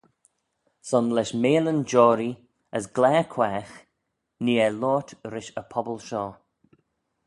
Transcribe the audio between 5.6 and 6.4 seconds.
y pobble shoh.